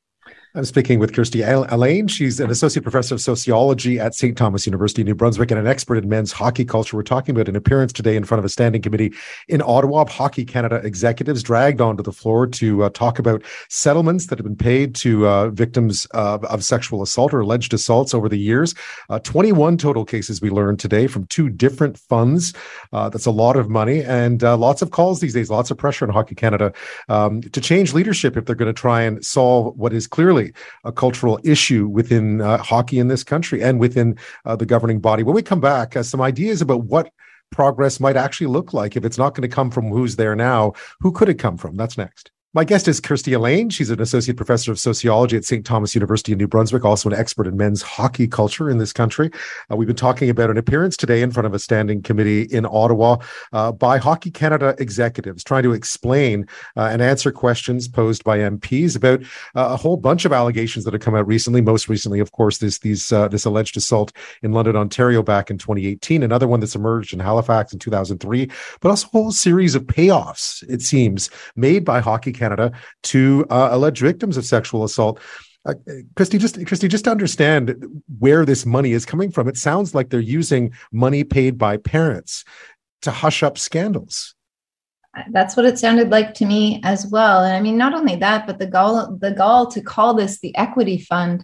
I'm 0.57 0.65
speaking 0.65 0.99
with 0.99 1.13
Kristi 1.13 1.45
Allain. 1.71 2.09
She's 2.09 2.41
an 2.41 2.49
associate 2.49 2.83
professor 2.83 3.15
of 3.15 3.21
sociology 3.21 4.01
at 4.01 4.15
St. 4.15 4.39
Thomas 4.39 4.65
University, 4.65 5.05
New 5.05 5.15
Brunswick, 5.15 5.51
and 5.51 5.61
an 5.61 5.67
expert 5.67 5.99
in 5.99 6.09
men's 6.09 6.33
hockey 6.33 6.65
culture. 6.65 6.97
We're 6.97 7.03
talking 7.03 7.35
about 7.35 7.47
an 7.47 7.57
appearance 7.57 7.93
today 7.93 8.17
in 8.17 8.25
front 8.25 8.39
of 8.39 8.47
a 8.47 8.49
standing 8.49 8.81
committee 8.81 9.13
in 9.49 9.61
Ottawa. 9.61 10.01
Of 10.01 10.09
Hockey 10.09 10.47
Canada 10.47 10.77
executives 10.77 11.43
dragged 11.43 11.83
onto 11.83 12.03
the 12.03 12.11
floor 12.11 12.47
to 12.47 12.85
uh, 12.85 12.89
talk 12.89 13.19
about 13.19 13.43
settlements 13.69 14.29
that 14.29 14.39
have 14.39 14.45
been 14.45 14.57
paid 14.57 14.95
to 14.95 15.29
uh, 15.29 15.51
victims 15.51 16.07
of, 16.13 16.43
of, 16.47 16.65
sexual 16.65 17.03
assault 17.03 17.35
or 17.35 17.41
alleged 17.41 17.75
assaults 17.75 18.15
over 18.15 18.27
the 18.27 18.39
years. 18.39 18.75
Uh, 19.11 19.19
21 19.19 19.77
total 19.77 20.07
cases 20.07 20.41
we 20.41 20.49
learned 20.49 20.79
today 20.79 21.07
from 21.07 21.27
two 21.27 21.51
different 21.51 21.99
funds. 21.99 22.55
Uh, 22.95 23.11
that's 23.11 23.27
a 23.27 23.31
lot 23.31 23.57
of 23.57 23.69
money 23.69 24.03
and 24.03 24.43
uh, 24.43 24.57
lots 24.57 24.81
of 24.81 24.91
calls 24.91 25.21
these 25.21 25.35
days, 25.35 25.51
lots 25.51 25.71
of 25.71 25.77
pressure 25.77 26.07
on 26.07 26.13
Hockey 26.13 26.35
Canada 26.35 26.73
um, 27.11 27.43
to 27.43 27.61
change 27.61 27.93
leadership 27.93 28.39
if 28.39 28.47
they're 28.47 28.55
going 28.55 28.75
to 28.75 28.81
try 28.81 29.03
and 29.03 29.23
solve 29.23 29.77
what 29.77 29.93
is 29.93 30.07
clearly 30.07 30.46
a 30.85 30.93
cultural 30.93 31.39
issue 31.45 31.87
within 31.87 32.41
uh, 32.41 32.59
hockey 32.59 32.99
in 32.99 33.09
this 33.09 33.25
country 33.25 33.63
and 33.63 33.79
within 33.79 34.17
uh, 34.45 34.57
the 34.57 34.67
governing 34.67 35.01
body. 35.01 35.23
When 35.23 35.35
we 35.35 35.43
come 35.43 35.61
back, 35.61 35.97
uh, 35.97 36.03
some 36.03 36.21
ideas 36.21 36.61
about 36.61 36.85
what 36.85 37.11
progress 37.53 38.01
might 38.01 38.17
actually 38.17 38.49
look 38.49 38.73
like 38.73 38.97
if 38.97 39.05
it's 39.05 39.19
not 39.19 39.35
going 39.35 39.49
to 39.49 39.55
come 39.55 39.71
from 39.71 39.89
who's 39.89 40.17
there 40.17 40.35
now. 40.35 40.73
Who 41.01 41.13
could 41.13 41.29
it 41.29 41.39
come 41.39 41.57
from? 41.57 41.77
That's 41.77 41.97
next. 41.97 42.31
My 42.57 42.65
guest 42.65 42.89
is 42.89 43.03
Kristi 43.03 43.37
Allain. 43.37 43.69
She's 43.69 43.91
an 43.91 44.01
associate 44.01 44.39
professor 44.39 44.73
of 44.73 44.79
sociology 44.79 45.37
at 45.37 45.45
St. 45.45 45.63
Thomas 45.63 45.95
University 45.95 46.33
in 46.33 46.39
New 46.39 46.49
Brunswick, 46.49 46.87
also 46.87 47.11
an 47.11 47.15
expert 47.15 47.47
in 47.47 47.59
men's 47.59 47.83
hockey 47.83 48.27
culture 48.27 48.71
in 48.71 48.79
this 48.79 48.95
country. 48.95 49.31
Uh, 49.71 49.77
we've 49.77 49.87
been 49.87 49.95
talking 49.95 50.31
about 50.31 50.49
an 50.49 50.57
appearance 50.57 50.97
today 50.97 51.21
in 51.21 51.31
front 51.31 51.47
of 51.47 51.53
a 51.53 51.59
standing 51.59 52.01
committee 52.01 52.45
in 52.45 52.65
Ottawa 52.65 53.19
uh, 53.53 53.73
by 53.73 53.99
Hockey 53.99 54.31
Canada 54.31 54.75
executives, 54.79 55.45
trying 55.45 55.65
to 55.65 55.73
explain 55.73 56.47
uh, 56.79 56.89
and 56.91 57.03
answer 57.03 57.31
questions 57.31 57.89
posed 57.89 58.25
by 58.25 58.39
MPs 58.39 58.97
about 58.97 59.21
uh, 59.55 59.75
a 59.75 59.77
whole 59.77 59.99
bunch 59.99 60.25
of 60.25 60.33
allegations 60.33 60.87
that 60.87 60.95
have 60.95 61.03
come 61.03 61.15
out 61.15 61.27
recently. 61.27 61.61
Most 61.61 61.91
recently, 61.91 62.21
of 62.21 62.33
course, 62.33 62.57
this 62.57 62.79
these 62.79 63.13
uh, 63.13 63.29
this 63.29 63.45
alleged 63.45 63.77
assault 63.77 64.17
in 64.43 64.53
London, 64.53 64.77
Ontario, 64.77 65.23
back 65.23 65.51
in 65.51 65.59
2018. 65.59 66.23
Another 66.23 66.49
one 66.49 66.61
that's 66.61 66.75
emerged 66.75 67.13
in 67.13 67.19
Halifax 67.19 67.75
in 67.75 67.79
2003, 67.79 68.51
but 68.81 68.89
also 68.89 69.07
a 69.09 69.11
whole 69.11 69.31
series 69.31 69.75
of 69.75 69.85
payoffs, 69.85 70.67
it 70.71 70.81
seems, 70.81 71.29
made 71.55 71.85
by 71.85 72.01
Hockey 72.01 72.33
Canada 72.33 72.46
Canada 72.47 72.73
to 73.03 73.45
uh, 73.51 73.69
alleged 73.73 74.03
victims 74.03 74.37
of 74.37 74.45
sexual 74.45 74.85
assault. 74.85 75.21
Uh, 75.65 75.75
Kristi, 76.15 76.39
just 76.39 76.57
Kristi, 76.57 76.89
just 76.89 77.05
to 77.05 77.11
understand 77.11 77.75
where 78.19 78.45
this 78.45 78.65
money 78.65 78.93
is 78.93 79.05
coming 79.05 79.33
from, 79.33 79.49
it 79.49 79.57
sounds 79.57 79.95
like 79.95 80.11
they're 80.11 80.21
using 80.21 80.73
money 80.93 81.25
paid 81.25 81.59
by 81.59 81.77
parents 81.77 82.45
to 83.03 83.11
hush 83.11 83.43
up 83.43 83.59
scandals. 83.59 84.35
That's 85.31 85.57
what 85.57 85.67
it 85.67 85.79
sounded 85.79 86.11
like 86.11 86.35
to 86.35 86.47
me 86.47 86.81
as 86.85 87.07
well. 87.07 87.43
And 87.43 87.57
I 87.57 87.61
mean, 87.61 87.79
not 87.79 87.95
only 87.95 88.17
that, 88.17 88.47
but 88.47 88.59
the 88.59 88.67
gall, 88.67 89.17
the 89.21 89.33
gall 89.33 89.67
to 89.73 89.81
call 89.81 90.15
this 90.15 90.39
the 90.39 90.55
equity 90.57 90.99
fund 90.99 91.43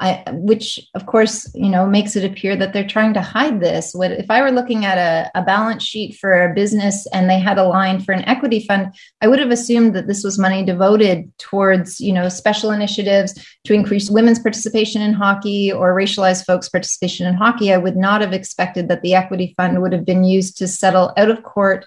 I, 0.00 0.24
which 0.32 0.80
of 0.94 1.04
course 1.04 1.50
you 1.54 1.68
know 1.68 1.86
makes 1.86 2.16
it 2.16 2.24
appear 2.24 2.56
that 2.56 2.72
they're 2.72 2.86
trying 2.86 3.14
to 3.14 3.20
hide 3.20 3.60
this. 3.60 3.92
What 3.92 4.12
if 4.12 4.30
i 4.30 4.40
were 4.40 4.50
looking 4.50 4.84
at 4.84 4.98
a, 4.98 5.30
a, 5.38 5.42
balance 5.42 5.82
sheet 5.82 6.16
for 6.16 6.44
a 6.44 6.54
business 6.54 7.06
and 7.12 7.28
they 7.28 7.38
had 7.38 7.58
a 7.58 7.68
line 7.68 8.00
for 8.00 8.12
an 8.12 8.24
equity 8.24 8.60
fund 8.60 8.94
i 9.20 9.28
would 9.28 9.38
have 9.38 9.50
assumed 9.50 9.94
that 9.94 10.06
this 10.06 10.24
was 10.24 10.38
money 10.38 10.64
devoted 10.64 11.30
towards 11.38 12.00
you 12.00 12.12
know 12.12 12.28
special 12.28 12.70
initiatives 12.70 13.34
to 13.64 13.74
increase 13.74 14.10
women's 14.10 14.38
participation 14.38 15.02
in 15.02 15.12
hockey 15.12 15.72
or 15.72 15.94
racialized 15.94 16.46
folks 16.46 16.68
participation 16.68 17.26
in 17.26 17.34
hockey. 17.34 17.72
I 17.72 17.76
would 17.76 17.96
not 17.96 18.20
have 18.20 18.32
expected 18.32 18.88
that 18.88 19.02
the 19.02 19.14
equity 19.14 19.54
fund 19.56 19.80
would 19.82 19.92
have 19.92 20.04
been 20.04 20.24
used 20.24 20.56
to 20.58 20.68
settle 20.68 21.12
out 21.16 21.30
of 21.30 21.42
court 21.42 21.84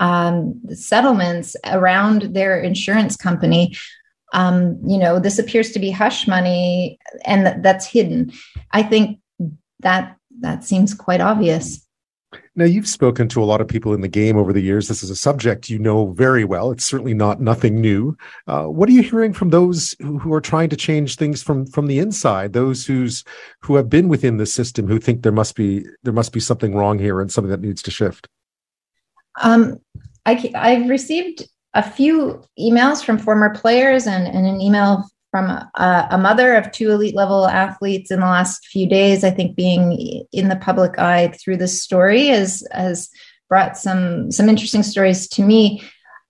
um, 0.00 0.60
settlements 0.74 1.54
around 1.64 2.34
their 2.34 2.60
insurance 2.60 3.16
company 3.16 3.76
um, 4.32 4.78
you 4.86 4.98
know, 4.98 5.18
this 5.18 5.38
appears 5.38 5.70
to 5.72 5.78
be 5.78 5.90
hush 5.90 6.26
money 6.26 6.98
and 7.24 7.46
th- 7.46 7.56
that's 7.60 7.86
hidden. 7.86 8.32
I 8.72 8.82
think 8.82 9.20
that 9.80 10.16
that 10.40 10.64
seems 10.64 10.94
quite 10.94 11.20
obvious. 11.20 11.86
Now, 12.54 12.64
you've 12.64 12.86
spoken 12.86 13.28
to 13.28 13.42
a 13.42 13.44
lot 13.44 13.60
of 13.60 13.68
people 13.68 13.94
in 13.94 14.00
the 14.00 14.08
game 14.08 14.36
over 14.36 14.52
the 14.52 14.60
years. 14.60 14.88
This 14.88 15.02
is 15.02 15.10
a 15.10 15.16
subject 15.16 15.68
you 15.68 15.78
know 15.78 16.12
very 16.12 16.44
well. 16.44 16.70
It's 16.70 16.84
certainly 16.84 17.14
not 17.14 17.40
nothing 17.40 17.80
new. 17.80 18.16
Uh, 18.46 18.64
what 18.64 18.88
are 18.88 18.92
you 18.92 19.02
hearing 19.02 19.32
from 19.32 19.50
those 19.50 19.94
who, 20.00 20.18
who, 20.18 20.32
are 20.32 20.40
trying 20.40 20.68
to 20.70 20.76
change 20.76 21.16
things 21.16 21.42
from 21.42 21.66
from 21.66 21.86
the 21.86 21.98
inside? 21.98 22.52
Those 22.52 22.86
who's 22.86 23.24
who 23.60 23.76
have 23.76 23.88
been 23.88 24.08
within 24.08 24.36
the 24.36 24.46
system 24.46 24.86
who 24.86 24.98
think 24.98 25.22
there 25.22 25.32
must 25.32 25.56
be 25.56 25.84
there 26.02 26.12
must 26.12 26.32
be 26.32 26.40
something 26.40 26.74
wrong 26.74 26.98
here 26.98 27.20
and 27.20 27.30
something 27.30 27.50
that 27.50 27.60
needs 27.60 27.82
to 27.82 27.90
shift. 27.90 28.28
Um, 29.42 29.78
I, 30.26 30.52
I've 30.54 30.88
received 30.88 31.48
a 31.74 31.82
few 31.82 32.42
emails 32.58 33.04
from 33.04 33.18
former 33.18 33.54
players 33.54 34.06
and, 34.06 34.26
and 34.26 34.46
an 34.46 34.60
email 34.60 35.04
from 35.30 35.46
a, 35.46 36.08
a, 36.10 36.18
mother 36.18 36.54
of 36.54 36.70
two 36.72 36.90
elite 36.90 37.14
level 37.16 37.48
athletes 37.48 38.10
in 38.10 38.20
the 38.20 38.26
last 38.26 38.66
few 38.66 38.86
days. 38.86 39.24
I 39.24 39.30
think 39.30 39.56
being 39.56 40.26
in 40.30 40.48
the 40.48 40.56
public 40.56 40.98
eye 40.98 41.28
through 41.28 41.56
this 41.56 41.82
story 41.82 42.26
has 42.26 42.66
has 42.72 43.08
brought 43.48 43.78
some 43.78 44.30
some 44.30 44.48
interesting 44.48 44.82
stories 44.82 45.26
to 45.28 45.42
me. 45.42 45.82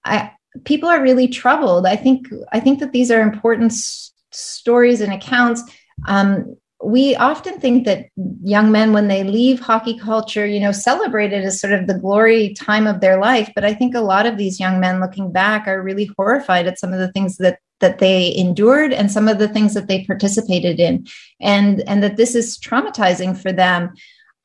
I, 0.05 0.31
people 0.65 0.89
are 0.89 1.03
really 1.03 1.27
troubled. 1.27 1.85
I 1.85 1.97
think 1.97 2.29
I 2.53 2.61
think 2.61 2.79
that 2.79 2.93
these 2.93 3.11
are 3.11 3.21
important 3.21 3.73
s- 3.73 4.13
stories 4.31 5.01
and 5.01 5.13
accounts. 5.13 5.63
Um, 6.07 6.57
we 6.85 7.15
often 7.17 7.61
think 7.61 7.85
that 7.85 8.07
young 8.43 8.73
men 8.73 8.93
when 8.93 9.07
they 9.07 9.23
leave 9.23 9.61
hockey 9.61 9.97
culture 9.99 10.45
you 10.45 10.59
know 10.59 10.73
celebrate 10.73 11.33
it 11.33 11.45
as 11.45 11.61
sort 11.61 11.73
of 11.73 11.87
the 11.87 11.99
glory 11.99 12.55
time 12.55 12.87
of 12.87 13.01
their 13.01 13.21
life. 13.21 13.51
But 13.55 13.65
i 13.65 13.75
think 13.75 13.95
a 13.95 14.01
lot 14.01 14.27
of 14.27 14.37
these 14.37 14.59
young 14.59 14.81
men 14.81 15.01
looking 15.01 15.33
back 15.33 15.67
are 15.67 15.83
really 15.83 16.11
horrified 16.17 16.67
at 16.67 16.79
some 16.79 16.93
of 16.93 16.99
the 16.99 17.13
things 17.13 17.37
that 17.39 17.59
that 17.83 17.99
they 17.99 18.35
endured 18.35 18.93
and 18.95 19.13
some 19.13 19.29
of 19.29 19.39
the 19.39 19.49
things 19.49 19.75
that 19.75 19.89
they 19.89 20.05
participated 20.07 20.81
in. 20.81 21.07
And 21.41 21.83
and 21.87 22.03
that 22.03 22.17
this 22.17 22.35
is 22.35 22.59
traumatizing 22.59 23.37
for 23.37 23.53
them. 23.53 23.93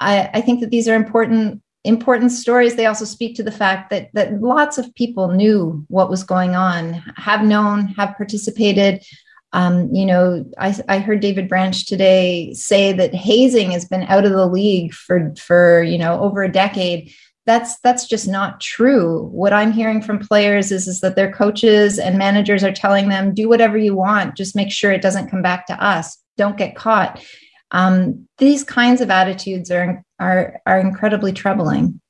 I, 0.01 0.29
I 0.33 0.41
think 0.41 0.59
that 0.59 0.69
these 0.69 0.89
are 0.89 0.95
important 0.95 1.61
important 1.85 2.33
stories. 2.33 2.75
They 2.75 2.87
also 2.87 3.05
speak 3.05 3.35
to 3.37 3.43
the 3.43 3.51
fact 3.51 3.89
that 3.91 4.09
that 4.13 4.41
lots 4.41 4.77
of 4.77 4.93
people 4.95 5.29
knew 5.29 5.85
what 5.87 6.09
was 6.09 6.23
going 6.23 6.55
on 6.55 6.93
have 7.15 7.43
known 7.43 7.87
have 7.89 8.17
participated 8.17 9.05
um, 9.53 9.93
you 9.93 10.05
know, 10.05 10.45
I, 10.57 10.75
I 10.89 10.99
heard 10.99 11.21
David 11.21 11.47
Branch 11.47 11.85
today 11.85 12.53
say 12.53 12.91
that 12.93 13.15
hazing 13.15 13.71
has 13.71 13.85
been 13.85 14.03
out 14.03 14.25
of 14.25 14.31
the 14.31 14.47
league 14.47 14.93
for 14.93 15.33
for 15.35 15.83
you 15.83 15.97
know 15.97 16.19
over 16.19 16.43
a 16.43 16.51
decade. 16.51 17.13
That's 17.45 17.79
that's 17.79 18.07
just 18.07 18.27
not 18.27 18.59
true. 18.59 19.27
What 19.27 19.53
I'm 19.53 19.71
hearing 19.71 20.01
from 20.01 20.19
players 20.19 20.71
is, 20.71 20.87
is 20.87 20.99
that 20.99 21.15
their 21.15 21.31
coaches 21.31 21.97
and 21.97 22.17
managers 22.17 22.63
are 22.63 22.73
telling 22.73 23.07
them, 23.07 23.33
do 23.33 23.47
whatever 23.47 23.77
you 23.77 23.95
want, 23.95 24.35
just 24.35 24.55
make 24.55 24.71
sure 24.71 24.91
it 24.91 25.01
doesn't 25.01 25.29
come 25.29 25.41
back 25.41 25.65
to 25.67 25.83
us. 25.83 26.17
Don't 26.35 26.57
get 26.57 26.75
caught. 26.75 27.23
Um, 27.71 28.27
these 28.37 28.65
kinds 28.65 28.99
of 28.99 29.09
attitudes 29.09 29.71
are 29.71 30.03
are 30.19 30.59
are 30.65 30.79
incredibly 30.79 31.31
troubling. 31.31 32.01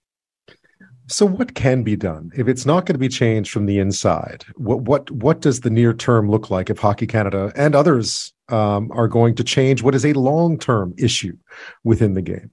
So, 1.10 1.26
what 1.26 1.56
can 1.56 1.84
be 1.84 1.96
done 1.96 2.32
if 2.36 2.48
it's 2.48 2.66
not 2.66 2.86
going 2.86 2.96
to 2.96 3.00
be 3.00 3.08
changed 3.08 3.52
from 3.52 3.66
the 3.66 3.80
inside? 3.80 4.46
What 4.56 4.82
what 4.82 5.10
what 5.10 5.40
does 5.40 5.62
the 5.62 5.70
near 5.70 5.94
term 5.94 6.30
look 6.30 6.50
like 6.50 6.70
if 6.70 6.80
Hockey 6.80 7.08
Canada 7.08 7.52
and 7.56 7.76
others 7.76 8.34
um, 8.50 8.92
are 8.92 9.08
going 9.08 9.36
to 9.36 9.44
change 9.44 9.82
what 9.82 9.96
is 9.96 10.06
a 10.06 10.14
long 10.14 10.60
term 10.60 10.94
issue 10.98 11.38
within 11.84 12.14
the 12.14 12.22
game? 12.22 12.52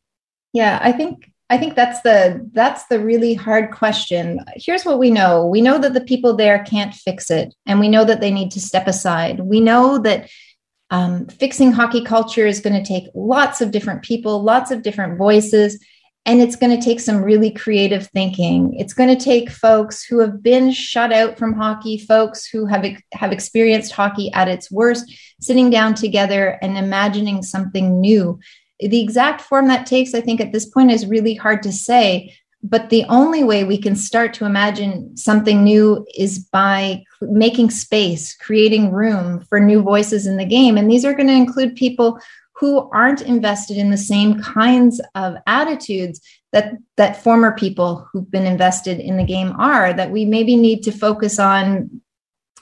Yeah, 0.52 0.78
I 0.80 0.92
think 0.92 1.32
I 1.50 1.58
think 1.58 1.74
that's 1.74 2.00
the 2.02 2.48
that's 2.52 2.86
the 2.86 3.00
really 3.00 3.34
hard 3.34 3.72
question. 3.72 4.38
Here's 4.54 4.84
what 4.84 5.00
we 5.00 5.10
know: 5.10 5.44
we 5.46 5.60
know 5.60 5.78
that 5.78 5.92
the 5.92 6.00
people 6.00 6.36
there 6.36 6.62
can't 6.64 6.94
fix 6.94 7.32
it, 7.32 7.54
and 7.66 7.80
we 7.80 7.88
know 7.88 8.04
that 8.04 8.20
they 8.20 8.30
need 8.30 8.52
to 8.52 8.60
step 8.60 8.86
aside. 8.86 9.40
We 9.40 9.60
know 9.60 9.98
that 9.98 10.30
um, 10.90 11.26
fixing 11.26 11.72
hockey 11.72 12.04
culture 12.04 12.46
is 12.46 12.60
going 12.60 12.80
to 12.80 12.86
take 12.86 13.10
lots 13.14 13.60
of 13.60 13.72
different 13.72 14.02
people, 14.02 14.44
lots 14.44 14.70
of 14.70 14.82
different 14.82 15.18
voices 15.18 15.84
and 16.26 16.40
it's 16.40 16.56
going 16.56 16.74
to 16.74 16.82
take 16.82 17.00
some 17.00 17.22
really 17.22 17.50
creative 17.50 18.06
thinking. 18.08 18.74
It's 18.78 18.94
going 18.94 19.14
to 19.14 19.22
take 19.22 19.50
folks 19.50 20.02
who 20.02 20.20
have 20.20 20.42
been 20.42 20.72
shut 20.72 21.12
out 21.12 21.38
from 21.38 21.52
hockey 21.52 21.98
folks 21.98 22.46
who 22.46 22.66
have 22.66 22.86
have 23.12 23.32
experienced 23.32 23.92
hockey 23.92 24.32
at 24.32 24.48
its 24.48 24.70
worst 24.70 25.12
sitting 25.40 25.70
down 25.70 25.94
together 25.94 26.58
and 26.62 26.78
imagining 26.78 27.42
something 27.42 28.00
new. 28.00 28.38
The 28.80 29.02
exact 29.02 29.40
form 29.40 29.68
that 29.68 29.86
takes 29.86 30.14
i 30.14 30.20
think 30.20 30.40
at 30.40 30.52
this 30.52 30.66
point 30.66 30.90
is 30.90 31.06
really 31.06 31.34
hard 31.34 31.62
to 31.62 31.72
say 31.72 32.34
but 32.64 32.88
the 32.88 33.04
only 33.10 33.44
way 33.44 33.62
we 33.62 33.76
can 33.76 33.94
start 33.94 34.32
to 34.34 34.46
imagine 34.46 35.14
something 35.18 35.62
new 35.62 36.06
is 36.16 36.38
by 36.38 37.04
making 37.20 37.68
space 37.68 38.34
creating 38.34 38.90
room 38.90 39.44
for 39.50 39.60
new 39.60 39.82
voices 39.82 40.26
in 40.26 40.38
the 40.38 40.46
game. 40.46 40.78
And 40.78 40.90
these 40.90 41.04
are 41.04 41.12
going 41.12 41.26
to 41.26 41.34
include 41.34 41.76
people 41.76 42.18
who 42.56 42.88
aren't 42.90 43.22
invested 43.22 43.76
in 43.76 43.90
the 43.90 43.96
same 43.96 44.40
kinds 44.40 45.00
of 45.14 45.36
attitudes 45.46 46.20
that 46.52 46.74
that 46.96 47.22
former 47.22 47.52
people 47.56 48.08
who've 48.12 48.30
been 48.30 48.46
invested 48.46 49.00
in 49.00 49.16
the 49.16 49.24
game 49.24 49.52
are 49.58 49.92
that 49.92 50.10
we 50.10 50.24
maybe 50.24 50.56
need 50.56 50.82
to 50.82 50.92
focus 50.92 51.38
on 51.38 52.00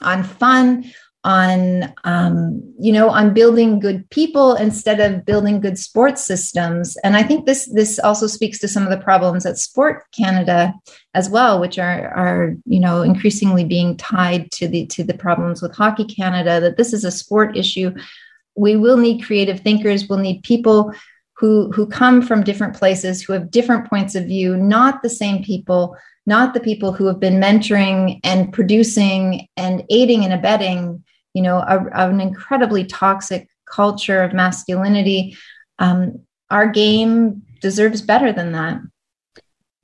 on 0.01 0.23
fun 0.23 0.91
on 1.23 1.93
um, 2.03 2.61
you 2.77 2.91
know 2.91 3.09
on 3.09 3.33
building 3.33 3.79
good 3.79 4.09
people 4.09 4.55
instead 4.55 4.99
of 4.99 5.25
building 5.25 5.61
good 5.61 5.77
sports 5.77 6.23
systems. 6.23 6.97
And 7.03 7.15
i 7.15 7.23
think 7.23 7.45
this 7.45 7.71
this 7.73 7.99
also 7.99 8.27
speaks 8.27 8.59
to 8.59 8.67
some 8.67 8.83
of 8.83 8.89
the 8.89 8.97
problems 8.97 9.45
at 9.45 9.57
sport 9.57 10.03
canada 10.11 10.73
as 11.13 11.29
well 11.29 11.59
which 11.61 11.79
are 11.79 12.09
are 12.09 12.55
you 12.65 12.79
know 12.79 13.01
increasingly 13.03 13.63
being 13.63 13.95
tied 13.95 14.51
to 14.51 14.67
the 14.67 14.85
to 14.87 15.03
the 15.03 15.13
problems 15.13 15.61
with 15.61 15.75
hockey 15.75 16.05
canada 16.05 16.59
that 16.59 16.77
this 16.77 16.93
is 16.93 17.05
a 17.05 17.11
sport 17.11 17.55
issue 17.55 17.93
we 18.55 18.75
will 18.75 18.97
need 18.97 19.23
creative 19.23 19.59
thinkers 19.59 20.07
we'll 20.07 20.19
need 20.19 20.43
people 20.43 20.93
who 21.37 21.71
who 21.71 21.85
come 21.85 22.21
from 22.21 22.43
different 22.43 22.75
places 22.75 23.21
who 23.21 23.33
have 23.33 23.51
different 23.51 23.89
points 23.89 24.15
of 24.15 24.25
view 24.25 24.57
not 24.57 25.01
the 25.01 25.09
same 25.09 25.43
people 25.43 25.95
not 26.25 26.53
the 26.53 26.59
people 26.59 26.93
who 26.93 27.05
have 27.05 27.19
been 27.19 27.41
mentoring 27.41 28.19
and 28.23 28.53
producing 28.53 29.47
and 29.57 29.83
aiding 29.89 30.23
and 30.23 30.33
abetting 30.33 31.03
you 31.33 31.41
know, 31.41 31.57
a, 31.57 31.89
an 31.93 32.21
incredibly 32.21 32.85
toxic 32.85 33.49
culture 33.65 34.21
of 34.21 34.33
masculinity. 34.33 35.35
Um, 35.79 36.21
our 36.49 36.67
game 36.67 37.43
deserves 37.59 38.01
better 38.01 38.31
than 38.31 38.51
that. 38.51 38.79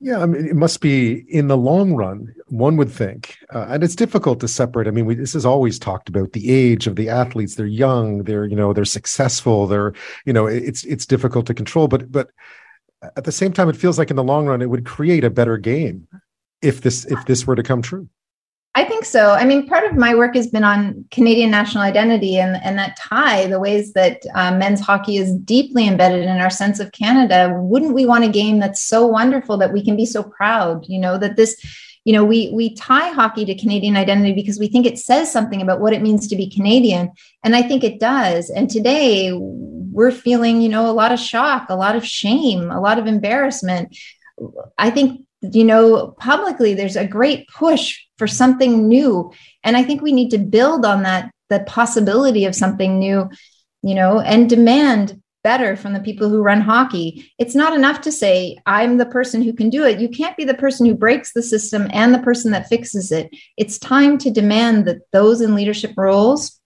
Yeah, 0.02 0.22
I 0.22 0.26
mean, 0.26 0.46
it 0.46 0.56
must 0.56 0.80
be 0.80 1.26
in 1.28 1.48
the 1.48 1.58
long 1.58 1.92
run, 1.92 2.34
one 2.46 2.78
would 2.78 2.90
think. 2.90 3.36
Uh, 3.54 3.66
and 3.68 3.84
it's 3.84 3.94
difficult 3.94 4.40
to 4.40 4.48
separate. 4.48 4.88
I 4.88 4.92
mean, 4.92 5.04
we, 5.04 5.14
this 5.14 5.34
is 5.34 5.44
always 5.44 5.78
talked 5.78 6.08
about 6.08 6.32
the 6.32 6.50
age 6.50 6.86
of 6.86 6.96
the 6.96 7.10
athletes. 7.10 7.54
They're 7.54 7.66
young, 7.66 8.22
they're, 8.22 8.46
you 8.46 8.56
know, 8.56 8.72
they're 8.72 8.86
successful, 8.86 9.66
they're, 9.66 9.92
you 10.24 10.32
know, 10.32 10.46
it's, 10.46 10.84
it's 10.84 11.04
difficult 11.04 11.46
to 11.46 11.54
control. 11.54 11.86
But, 11.86 12.10
but 12.10 12.30
at 13.14 13.24
the 13.24 13.32
same 13.32 13.52
time, 13.52 13.68
it 13.68 13.76
feels 13.76 13.98
like 13.98 14.08
in 14.08 14.16
the 14.16 14.24
long 14.24 14.46
run, 14.46 14.62
it 14.62 14.70
would 14.70 14.86
create 14.86 15.22
a 15.22 15.30
better 15.30 15.58
game 15.58 16.08
if 16.62 16.80
this, 16.80 17.04
if 17.04 17.26
this 17.26 17.46
were 17.46 17.56
to 17.56 17.62
come 17.62 17.82
true. 17.82 18.08
Think 19.00 19.08
so. 19.08 19.30
I 19.30 19.46
mean, 19.46 19.66
part 19.66 19.90
of 19.90 19.96
my 19.96 20.14
work 20.14 20.34
has 20.34 20.48
been 20.48 20.62
on 20.62 21.06
Canadian 21.10 21.50
national 21.50 21.84
identity 21.84 22.36
and, 22.36 22.62
and 22.62 22.78
that 22.78 22.98
tie, 22.98 23.46
the 23.46 23.58
ways 23.58 23.94
that 23.94 24.20
uh, 24.34 24.54
men's 24.54 24.78
hockey 24.78 25.16
is 25.16 25.34
deeply 25.36 25.88
embedded 25.88 26.24
in 26.24 26.36
our 26.36 26.50
sense 26.50 26.80
of 26.80 26.92
Canada. 26.92 27.50
Wouldn't 27.58 27.94
we 27.94 28.04
want 28.04 28.24
a 28.24 28.28
game 28.28 28.58
that's 28.58 28.82
so 28.82 29.06
wonderful 29.06 29.56
that 29.56 29.72
we 29.72 29.82
can 29.82 29.96
be 29.96 30.04
so 30.04 30.22
proud, 30.22 30.84
you 30.86 30.98
know, 30.98 31.16
that 31.16 31.36
this, 31.36 31.64
you 32.04 32.12
know, 32.12 32.26
we 32.26 32.50
we 32.52 32.74
tie 32.74 33.08
hockey 33.08 33.46
to 33.46 33.54
Canadian 33.54 33.96
identity 33.96 34.34
because 34.34 34.58
we 34.58 34.68
think 34.68 34.84
it 34.84 34.98
says 34.98 35.32
something 35.32 35.62
about 35.62 35.80
what 35.80 35.94
it 35.94 36.02
means 36.02 36.28
to 36.28 36.36
be 36.36 36.50
Canadian. 36.50 37.10
And 37.42 37.56
I 37.56 37.62
think 37.62 37.82
it 37.82 38.00
does. 38.00 38.50
And 38.50 38.68
today 38.68 39.32
we're 39.32 40.10
feeling, 40.10 40.60
you 40.60 40.68
know, 40.68 40.90
a 40.90 40.92
lot 40.92 41.10
of 41.10 41.18
shock, 41.18 41.70
a 41.70 41.74
lot 41.74 41.96
of 41.96 42.04
shame, 42.04 42.70
a 42.70 42.82
lot 42.82 42.98
of 42.98 43.06
embarrassment. 43.06 43.96
I 44.76 44.90
think 44.90 45.24
you 45.40 45.64
know, 45.64 46.14
publicly, 46.18 46.74
there's 46.74 46.96
a 46.96 47.06
great 47.06 47.48
push 47.48 47.98
for 48.18 48.26
something 48.26 48.88
new. 48.88 49.32
And 49.64 49.76
I 49.76 49.82
think 49.82 50.02
we 50.02 50.12
need 50.12 50.30
to 50.30 50.38
build 50.38 50.84
on 50.84 51.02
that, 51.04 51.30
the 51.48 51.60
possibility 51.60 52.44
of 52.44 52.54
something 52.54 52.98
new, 52.98 53.28
you 53.82 53.94
know, 53.94 54.20
and 54.20 54.48
demand 54.48 55.20
better 55.42 55.74
from 55.74 55.94
the 55.94 56.00
people 56.00 56.28
who 56.28 56.42
run 56.42 56.60
hockey. 56.60 57.32
It's 57.38 57.54
not 57.54 57.74
enough 57.74 58.02
to 58.02 58.12
say, 58.12 58.58
I'm 58.66 58.98
the 58.98 59.06
person 59.06 59.42
who 59.42 59.54
can 59.54 59.70
do 59.70 59.84
it. 59.84 59.98
You 59.98 60.08
can't 60.10 60.36
be 60.36 60.44
the 60.44 60.54
person 60.54 60.84
who 60.84 60.94
breaks 60.94 61.32
the 61.32 61.42
system 61.42 61.88
and 61.92 62.12
the 62.12 62.18
person 62.18 62.50
that 62.50 62.68
fixes 62.68 63.10
it. 63.10 63.30
It's 63.56 63.78
time 63.78 64.18
to 64.18 64.30
demand 64.30 64.84
that 64.86 65.00
those 65.12 65.40
in 65.40 65.54
leadership 65.54 65.92
roles 65.96 66.60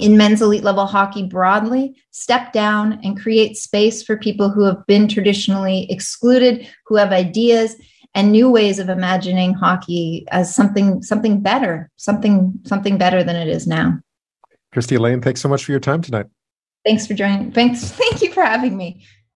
in 0.00 0.16
men's 0.16 0.42
elite 0.42 0.64
level 0.64 0.86
hockey 0.86 1.22
broadly 1.22 1.96
step 2.10 2.52
down 2.52 3.00
and 3.04 3.20
create 3.20 3.56
space 3.56 4.02
for 4.02 4.16
people 4.16 4.50
who 4.50 4.64
have 4.64 4.84
been 4.86 5.06
traditionally 5.06 5.90
excluded, 5.90 6.68
who 6.86 6.96
have 6.96 7.12
ideas 7.12 7.76
and 8.14 8.30
new 8.30 8.50
ways 8.50 8.78
of 8.78 8.88
imagining 8.88 9.54
hockey 9.54 10.24
as 10.30 10.54
something 10.54 11.02
something 11.02 11.40
better, 11.40 11.90
something 11.96 12.52
something 12.64 12.96
better 12.98 13.22
than 13.22 13.36
it 13.36 13.48
is 13.48 13.66
now. 13.66 13.98
Kristi 14.74 14.96
Allain, 14.96 15.20
thanks 15.20 15.40
so 15.40 15.48
much 15.48 15.64
for 15.64 15.72
your 15.72 15.80
time 15.80 16.02
tonight. 16.02 16.26
Thanks 16.84 17.06
for 17.06 17.14
joining. 17.14 17.52
Thanks. 17.52 17.90
Thank 17.90 18.22
you 18.22 18.32
for 18.32 18.42
having 18.42 18.76
me. 18.76 19.04